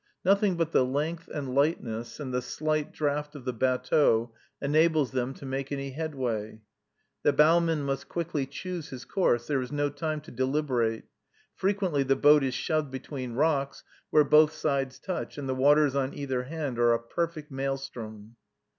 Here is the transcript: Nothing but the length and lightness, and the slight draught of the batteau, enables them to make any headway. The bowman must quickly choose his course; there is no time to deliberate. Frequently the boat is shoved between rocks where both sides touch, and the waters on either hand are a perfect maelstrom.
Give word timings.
Nothing 0.25 0.57
but 0.57 0.71
the 0.71 0.83
length 0.83 1.27
and 1.27 1.53
lightness, 1.53 2.19
and 2.19 2.33
the 2.33 2.41
slight 2.41 2.91
draught 2.91 3.35
of 3.35 3.45
the 3.45 3.53
batteau, 3.53 4.33
enables 4.59 5.11
them 5.11 5.35
to 5.35 5.45
make 5.45 5.71
any 5.71 5.91
headway. 5.91 6.61
The 7.21 7.33
bowman 7.33 7.83
must 7.83 8.09
quickly 8.09 8.47
choose 8.47 8.89
his 8.89 9.05
course; 9.05 9.45
there 9.45 9.61
is 9.61 9.71
no 9.71 9.91
time 9.91 10.19
to 10.21 10.31
deliberate. 10.31 11.03
Frequently 11.53 12.01
the 12.01 12.15
boat 12.15 12.43
is 12.43 12.55
shoved 12.55 12.89
between 12.89 13.33
rocks 13.33 13.83
where 14.09 14.23
both 14.23 14.53
sides 14.53 14.97
touch, 14.97 15.37
and 15.37 15.47
the 15.47 15.53
waters 15.53 15.93
on 15.93 16.15
either 16.15 16.45
hand 16.45 16.79
are 16.79 16.93
a 16.93 16.99
perfect 16.99 17.51
maelstrom. 17.51 18.37